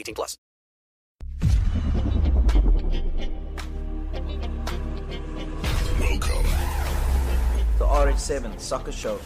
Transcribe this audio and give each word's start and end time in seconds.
18 0.00 0.14
plus. 0.14 0.38
Welcome. 6.00 6.46
The 7.78 7.84
RH7 7.84 8.58
Soccer 8.58 8.92
Show. 8.92 9.18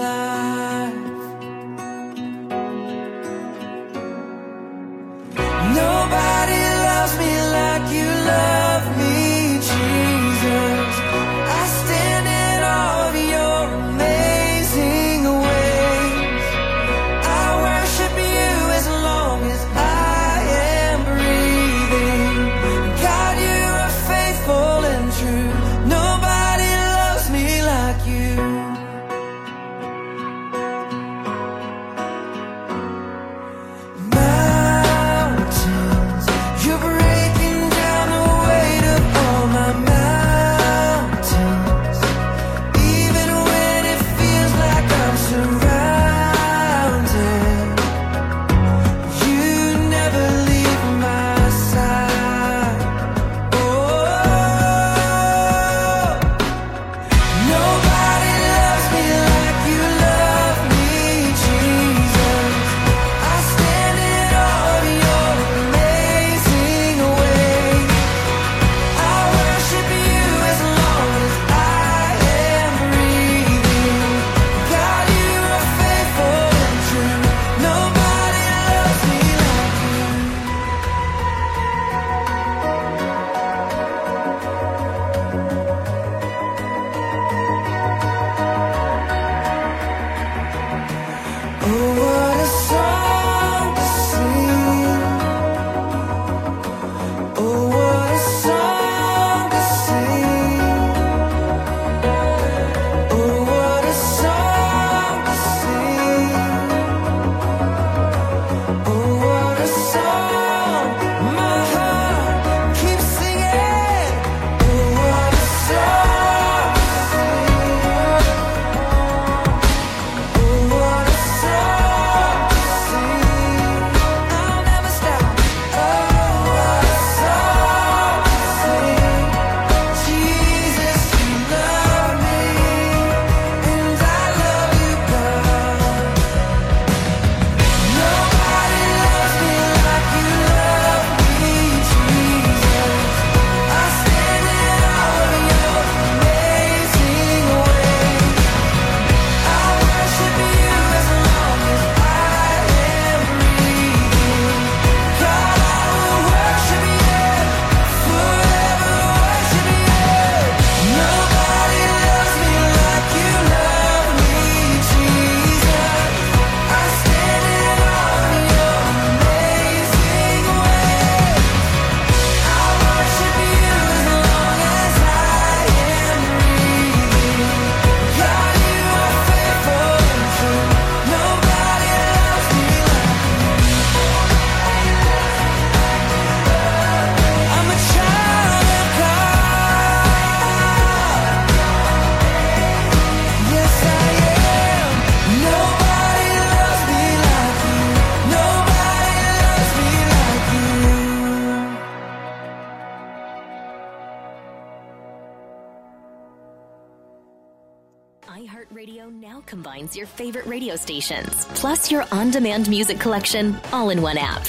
iHeartRadio 208.35 209.13
now 209.13 209.45
combines 209.47 209.97
your 209.97 210.07
favorite 210.07 210.45
radio 210.47 210.75
stations, 210.75 211.45
plus 211.55 211.93
your 211.93 212.05
on 212.11 212.33
demand 212.33 212.69
music 212.69 212.99
collection, 212.99 213.57
all 213.73 213.91
in 213.91 214.03
one 214.03 214.19
app. 214.19 214.43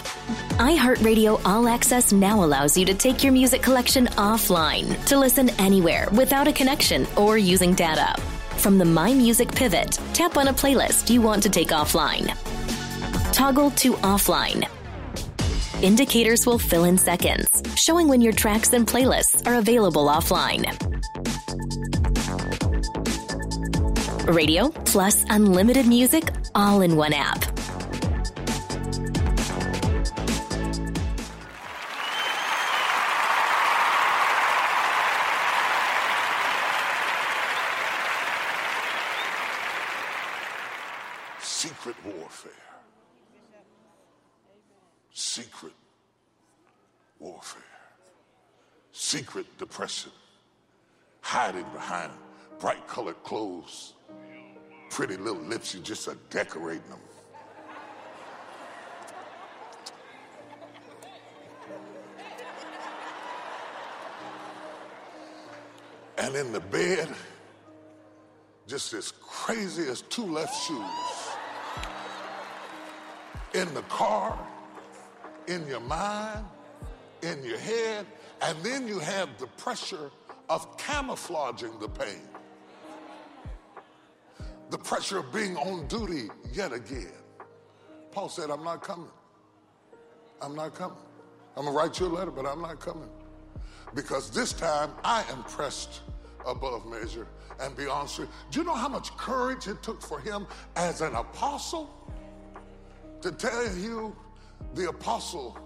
iHeartRadio 0.58 1.40
All 1.46 1.68
Access 1.68 2.12
now 2.12 2.44
allows 2.44 2.76
you 2.76 2.84
to 2.86 2.96
take 2.96 3.24
your 3.24 3.32
music 3.32 3.62
collection 3.62 4.08
offline 4.18 5.06
to 5.06 5.20
listen 5.20 5.50
anywhere 5.60 6.08
without 6.14 6.48
a 6.48 6.52
connection 6.52 7.06
or 7.16 7.38
using 7.38 7.76
data. 7.76 8.20
From 8.58 8.80
the 8.80 8.86
My 8.86 9.14
Music 9.14 9.52
pivot, 9.52 10.00
tap 10.14 10.36
on 10.36 10.48
a 10.48 10.54
playlist 10.54 11.12
you 11.12 11.22
want 11.22 11.44
to 11.44 11.50
take 11.50 11.68
offline. 11.68 12.34
Toggle 13.34 13.70
to 13.72 13.94
offline. 13.98 14.68
Indicators 15.84 16.48
will 16.48 16.58
fill 16.58 16.86
in 16.86 16.98
seconds, 16.98 17.62
showing 17.76 18.08
when 18.08 18.22
your 18.22 18.34
tracks 18.34 18.74
and 18.74 18.88
playlists 18.88 19.46
are 19.46 19.60
available 19.60 20.08
offline. 20.08 20.95
Radio 24.28 24.70
plus 24.70 25.24
unlimited 25.30 25.86
music 25.86 26.32
all 26.56 26.82
in 26.82 26.96
one 26.96 27.14
app. 27.14 27.44
Secret 41.40 41.96
warfare. 42.04 42.52
Secret 45.14 45.74
warfare. 47.20 47.62
Secret 48.92 49.46
depression. 49.60 50.12
Hiding 51.22 51.66
behind 51.74 52.12
bright 52.60 52.88
colored 52.88 53.22
clothes. 53.24 53.94
Pretty 54.90 55.18
little 55.18 55.42
lips, 55.42 55.74
you 55.74 55.82
just 55.82 56.08
are 56.08 56.18
decorating 56.30 56.88
them. 56.90 57.00
And 66.18 66.36
in 66.36 66.54
the 66.54 66.62
bed, 66.62 67.10
just 68.68 68.94
as 68.94 69.12
crazy 69.12 69.88
as 69.90 70.02
two 70.04 70.26
left 70.26 70.56
shoes. 70.66 70.80
In 73.54 73.72
the 73.74 73.84
car, 73.84 74.38
in 75.48 75.68
your 75.68 75.82
mind, 75.82 76.46
in 77.22 77.44
your 77.44 77.60
head, 77.60 78.06
and 78.42 78.58
then 78.64 78.88
you 78.88 79.00
have 79.00 79.38
the 79.38 79.48
pressure 79.58 80.10
of 80.50 80.78
camouflaging 80.78 81.78
the 81.80 81.90
pain. 81.90 82.22
The 84.76 84.84
pressure 84.84 85.20
of 85.20 85.32
being 85.32 85.56
on 85.56 85.88
duty 85.88 86.30
yet 86.52 86.74
again. 86.74 87.14
Paul 88.12 88.28
said, 88.28 88.50
I'm 88.50 88.62
not 88.62 88.84
coming. 88.84 89.08
I'm 90.42 90.54
not 90.54 90.76
coming. 90.76 90.98
I'm 91.56 91.64
gonna 91.64 91.78
write 91.78 91.98
you 91.98 92.08
a 92.08 92.10
letter, 92.10 92.30
but 92.30 92.46
I'm 92.46 92.62
not 92.62 92.82
coming. 92.82 93.08
Because 93.94 94.30
this 94.30 94.52
time 94.52 94.92
I 95.02 95.24
am 95.32 95.46
pressed 95.46 96.02
above 96.46 96.86
measure 96.88 97.26
and 97.62 97.74
beyond. 97.78 98.10
Do 98.18 98.28
you 98.52 98.66
know 98.66 98.74
how 98.74 98.90
much 98.90 99.16
courage 99.16 99.66
it 99.68 99.82
took 99.82 100.02
for 100.02 100.20
him 100.20 100.46
as 100.76 101.00
an 101.00 101.16
apostle 101.16 101.90
to 103.22 103.32
tell 103.32 103.78
you 103.78 104.14
the 104.74 104.90
apostle 104.90 105.58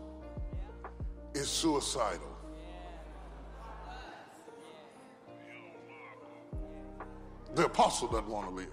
is 1.34 1.50
suicidal? 1.50 2.38
The 7.56 7.66
apostle 7.66 8.10
doesn't 8.10 8.30
want 8.30 8.50
to 8.50 8.54
live. 8.54 8.68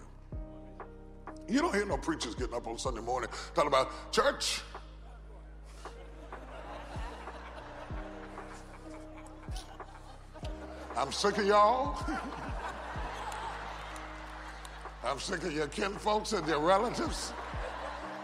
You 1.48 1.60
don't 1.60 1.74
hear 1.74 1.86
no 1.86 1.96
preachers 1.96 2.34
getting 2.34 2.54
up 2.54 2.66
on 2.66 2.78
Sunday 2.78 3.00
morning 3.00 3.30
talking 3.54 3.68
about 3.68 4.12
church. 4.12 4.62
I'm 10.96 11.12
sick 11.12 11.38
of 11.38 11.46
y'all. 11.46 12.04
I'm 15.04 15.20
sick 15.20 15.44
of 15.44 15.52
your 15.52 15.68
kinfolks 15.68 16.32
and 16.36 16.48
your 16.48 16.58
relatives. 16.58 17.32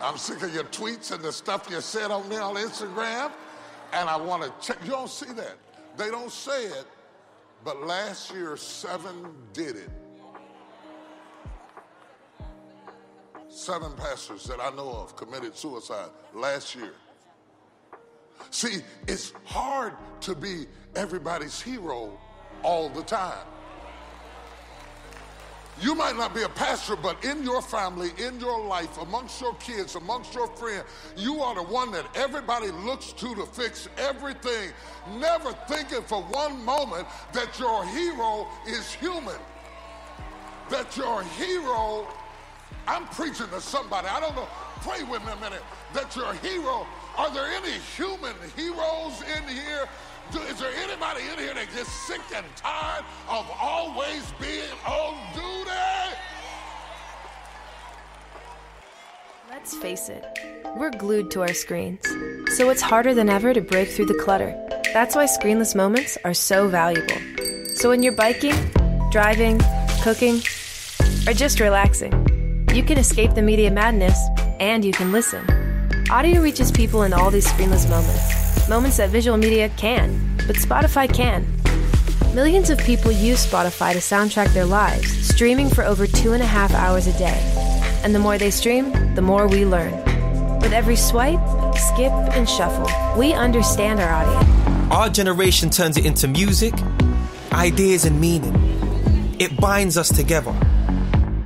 I'm 0.01 0.17
sick 0.17 0.43
of 0.43 0.53
your 0.53 0.65
tweets 0.65 1.13
and 1.13 1.23
the 1.23 1.31
stuff 1.33 1.69
you 1.71 1.81
said 1.81 2.11
on 2.11 2.29
me 2.29 2.37
on 2.37 2.57
Instagram. 2.57 3.31
And 3.93 4.09
I 4.09 4.17
want 4.17 4.43
to 4.43 4.53
check. 4.67 4.79
You 4.85 4.91
don't 4.91 5.11
see 5.11 5.33
that. 5.35 5.57
They 5.97 6.11
don't 6.11 6.33
say 6.33 6.65
it, 6.65 6.87
but 7.63 7.87
last 7.87 8.33
year, 8.35 8.57
seven 8.57 9.33
did 9.53 9.77
it. 9.77 9.91
Seven 13.55 13.93
pastors 13.93 14.45
that 14.45 14.61
I 14.61 14.71
know 14.71 14.91
of 14.93 15.15
committed 15.15 15.55
suicide 15.55 16.09
last 16.35 16.75
year. 16.75 16.95
See, 18.51 18.81
it's 19.07 19.35
hard 19.45 19.93
to 20.23 20.35
be 20.35 20.65
everybody's 20.97 21.61
hero 21.61 22.19
all 22.63 22.89
the 22.89 23.03
time. 23.03 23.47
You 25.83 25.95
might 25.95 26.17
not 26.17 26.35
be 26.35 26.45
a 26.45 26.49
pastor, 26.49 26.97
but 26.97 27.23
in 27.27 27.43
your 27.43 27.61
family, 27.61 28.13
in 28.17 28.41
your 28.41 28.65
life, 28.65 28.97
amongst 29.03 29.39
your 29.43 29.55
kids, 29.57 29.97
amongst 29.97 30.33
your 30.33 30.47
friends, 30.57 30.85
you 31.15 31.41
are 31.43 31.55
the 31.55 31.63
one 31.63 31.93
that 31.93 32.07
everybody 32.17 32.71
looks 32.71 33.13
to 33.13 33.35
to 33.35 33.45
fix 33.45 33.87
everything, 33.99 34.71
never 35.19 35.53
thinking 35.69 36.03
for 36.03 36.23
one 36.23 36.65
moment 36.65 37.07
that 37.35 37.59
your 37.59 37.85
hero 37.85 38.47
is 38.67 38.95
human. 38.95 39.37
That 40.71 40.97
your 40.97 41.23
hero, 41.23 42.07
I'm 42.87 43.07
preaching 43.07 43.49
to 43.49 43.61
somebody, 43.61 44.09
I 44.09 44.21
don't 44.21 44.35
know, 44.35 44.49
pray 44.83 45.03
with 45.05 45.25
me 45.25 45.33
a 45.33 45.37
minute, 45.37 45.63
that 45.95 46.15
your 46.17 46.35
hero, 46.35 46.87
are 47.17 47.33
there 47.33 47.47
any 47.47 47.73
human 47.97 48.35
heroes 48.57 49.23
in 49.37 49.49
here? 49.49 49.89
Do, 50.31 50.41
is 50.41 50.59
there 50.59 50.73
anybody 50.83 51.21
in 51.33 51.39
here 51.39 51.55
that 51.55 51.67
gets 51.75 51.93
sick 51.93 52.21
and 52.35 52.47
tired 52.57 53.05
of 53.29 53.51
always 53.61 54.23
being 54.41 54.71
oh, 54.87 55.15
on 55.15 55.35
duty? 55.35 55.53
Let's 59.51 59.77
face 59.77 60.09
it, 60.09 60.25
we're 60.77 60.91
glued 60.91 61.31
to 61.33 61.43
our 61.43 61.53
screens. 61.53 62.07
So 62.57 62.71
it's 62.71 62.81
harder 62.81 63.15
than 63.15 63.29
ever 63.29 63.53
to 63.53 63.61
break 63.61 63.91
through 63.91 64.07
the 64.07 64.15
clutter. 64.15 64.55
That's 64.93 65.15
why 65.15 65.25
screenless 65.25 65.75
moments 65.75 66.19
are 66.25 66.35
so 66.35 66.69
valuable. 66.69 67.17
So 67.75 67.91
when 67.91 68.03
you're 68.03 68.13
biking, 68.13 68.55
driving, 69.11 69.61
cooking, 70.03 70.37
or 71.27 71.33
just 71.33 71.61
relaxing, 71.61 72.22
you 72.75 72.83
can 72.83 72.97
escape 72.97 73.35
the 73.35 73.43
media 73.43 73.71
madness 73.71 74.19
and 74.59 74.85
you 74.85 74.93
can 74.93 75.13
listen. 75.13 75.45
Audio 76.11 76.41
reaches 76.41 76.73
people 76.73 77.03
in 77.03 77.13
all 77.13 77.31
these 77.31 77.47
screenless 77.47 77.89
moments. 77.89 78.69
Moments 78.69 78.97
that 78.97 79.11
visual 79.11 79.37
media 79.37 79.69
can, 79.77 80.37
but 80.47 80.57
Spotify 80.57 81.13
can. 81.13 81.47
Millions 82.35 82.71
of 82.71 82.79
people 82.79 83.13
use 83.13 83.45
Spotify 83.45 83.93
to 83.93 83.99
soundtrack 83.99 84.55
their 84.55 84.65
lives, 84.65 85.07
streaming 85.29 85.69
for 85.69 85.85
over 85.85 86.07
two 86.07 86.33
and 86.33 86.43
a 86.43 86.47
half 86.47 86.73
hours 86.73 87.07
a 87.07 87.13
day. 87.19 87.39
And 88.05 88.15
the 88.15 88.19
more 88.19 88.39
they 88.39 88.51
stream, 88.51 89.15
the 89.15 89.23
more 89.23 89.47
we 89.47 89.67
learn. 89.67 89.93
With 90.61 90.73
every 90.73 90.97
swipe, 90.97 91.41
skip, 91.77 92.13
and 92.33 92.49
shuffle, 92.49 92.89
we 93.19 93.35
understand 93.35 94.01
our 94.01 94.11
audience. 94.11 94.91
Our 94.91 95.11
generation 95.11 95.69
turns 95.69 95.99
it 95.99 96.07
into 96.07 96.27
music, 96.27 96.73
ideas, 97.53 98.07
and 98.07 98.19
meaning. 98.19 99.37
It 99.39 99.61
binds 99.61 99.99
us 99.99 100.09
together. 100.09 100.55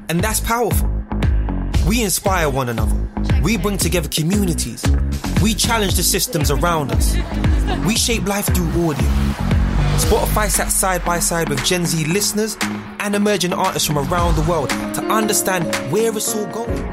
And 0.08 0.20
that's 0.20 0.38
powerful. 0.38 0.95
We 1.86 2.02
inspire 2.02 2.50
one 2.50 2.68
another. 2.68 2.96
We 3.42 3.56
bring 3.56 3.78
together 3.78 4.08
communities. 4.08 4.84
We 5.40 5.54
challenge 5.54 5.94
the 5.94 6.02
systems 6.02 6.50
around 6.50 6.90
us. 6.90 7.16
We 7.86 7.94
shape 7.94 8.26
life 8.26 8.46
through 8.46 8.68
audio. 8.70 9.08
Spotify 9.98 10.50
sat 10.50 10.72
side 10.72 11.04
by 11.04 11.20
side 11.20 11.48
with 11.48 11.64
Gen 11.64 11.86
Z 11.86 12.04
listeners 12.06 12.56
and 13.00 13.14
emerging 13.14 13.52
artists 13.52 13.86
from 13.86 13.98
around 13.98 14.34
the 14.34 14.42
world 14.50 14.70
to 14.70 15.04
understand 15.04 15.64
where 15.92 16.14
it's 16.16 16.34
all 16.34 16.46
going. 16.46 16.85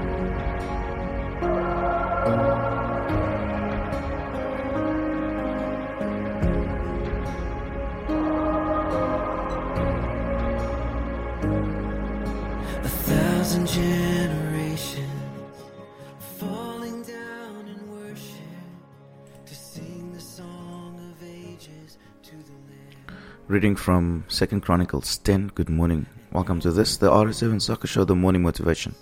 Reading 23.54 23.76
from 23.76 24.26
Second 24.30 24.64
Corinthians 24.64 25.20
10. 25.20 25.52
Good 25.54 25.70
morning. 25.70 26.08
Welcome 26.32 26.60
to 26.62 26.72
this, 26.72 26.98
the 26.98 27.12
R7 27.12 27.62
Soccer 27.62 27.86
Show, 27.86 28.04
the 28.04 28.16
morning 28.16 28.42
motivation 28.42 28.96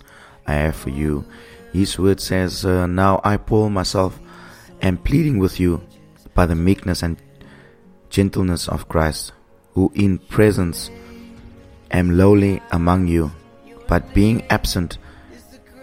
I 0.46 0.56
have 0.56 0.76
for 0.76 0.90
you. 0.90 1.24
His 1.72 1.98
word 1.98 2.20
says, 2.20 2.66
uh, 2.66 2.86
Now 2.86 3.22
I, 3.24 3.38
Paul, 3.38 3.70
myself, 3.70 4.20
am 4.82 4.98
pleading 4.98 5.40
with 5.40 5.58
you 5.58 5.82
by 6.34 6.48
the 6.48 6.56
meekness 6.56 7.02
and 7.02 7.16
gentleness 8.10 8.68
of 8.68 8.90
Christ, 8.90 9.32
who 9.74 9.90
in 9.96 10.18
presence 10.18 10.92
am 11.90 12.18
lowly 12.18 12.62
among 12.74 13.08
you, 13.08 13.32
but 13.88 14.14
being 14.14 14.44
absent 14.50 14.98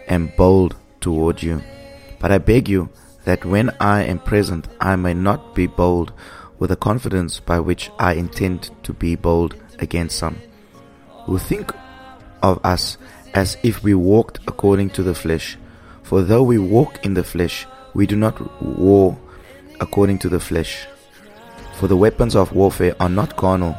am 0.08 0.30
bold 0.37 0.76
toward 1.00 1.42
you. 1.42 1.62
But 2.20 2.32
I 2.32 2.37
beg 2.37 2.68
you 2.68 2.90
that 3.25 3.46
when 3.46 3.70
I 3.80 4.02
am 4.02 4.18
present, 4.18 4.68
I 4.78 4.96
may 4.96 5.14
not 5.14 5.54
be 5.54 5.66
bold 5.66 6.12
with 6.58 6.70
a 6.70 6.76
confidence 6.76 7.40
by 7.40 7.60
which 7.60 7.90
I 7.98 8.14
intend 8.14 8.70
to 8.82 8.92
be 8.92 9.14
bold 9.14 9.54
against 9.78 10.18
some 10.18 10.36
who 11.28 11.38
think 11.38 11.72
of 12.42 12.58
us 12.64 12.96
as 13.34 13.58
if 13.62 13.82
we 13.82 13.94
walked 13.94 14.38
according 14.48 14.90
to 14.90 15.02
the 15.02 15.14
flesh. 15.14 15.58
For 16.02 16.22
though 16.22 16.42
we 16.42 16.58
walk 16.58 17.04
in 17.04 17.12
the 17.14 17.22
flesh, 17.22 17.66
we 17.92 18.06
do 18.06 18.16
not 18.16 18.62
war 18.62 19.18
according 19.78 20.18
to 20.20 20.28
the 20.30 20.40
flesh. 20.40 20.86
For 21.78 21.86
the 21.86 21.96
weapons 21.96 22.34
of 22.34 22.52
warfare 22.52 22.96
are 22.98 23.10
not 23.10 23.36
carnal, 23.36 23.76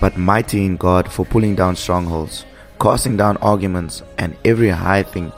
but 0.00 0.16
mighty 0.16 0.64
in 0.64 0.76
God 0.76 1.12
for 1.12 1.26
pulling 1.26 1.54
down 1.54 1.76
strongholds, 1.76 2.46
casting 2.80 3.16
down 3.16 3.36
arguments 3.38 4.02
and 4.16 4.36
every 4.44 4.70
high 4.70 5.02
thing 5.02 5.32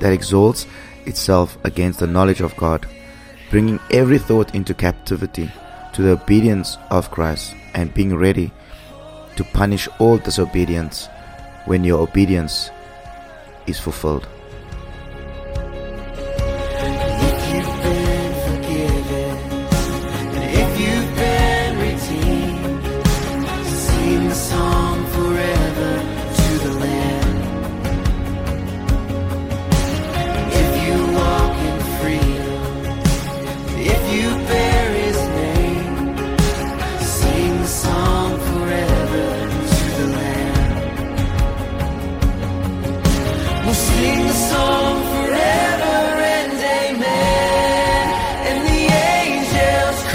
that 0.00 0.12
exalts 0.12 0.66
itself 1.06 1.56
against 1.64 2.00
the 2.00 2.06
knowledge 2.06 2.40
of 2.40 2.56
God, 2.56 2.86
bringing 3.50 3.80
every 3.90 4.18
thought 4.18 4.54
into 4.54 4.74
captivity 4.74 5.50
to 5.92 6.02
the 6.02 6.12
obedience 6.12 6.76
of 6.90 7.10
Christ, 7.10 7.54
and 7.74 7.92
being 7.94 8.14
ready 8.14 8.52
to 9.36 9.44
punish 9.44 9.88
all 9.98 10.18
disobedience 10.18 11.08
when 11.66 11.84
your 11.84 12.00
obedience 12.00 12.70
is 13.66 13.78
fulfilled. 13.78 14.28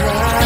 cry. 0.02 0.41